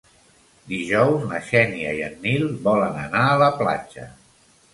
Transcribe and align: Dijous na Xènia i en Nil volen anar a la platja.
Dijous 0.69 1.27
na 1.31 1.41
Xènia 1.49 1.91
i 1.99 2.01
en 2.07 2.15
Nil 2.25 2.47
volen 2.69 2.99
anar 3.05 3.21
a 3.29 3.37
la 3.45 3.53
platja. 3.61 4.09